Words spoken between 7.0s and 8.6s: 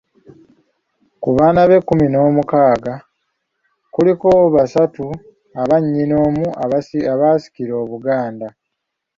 abaasikira Obuganda.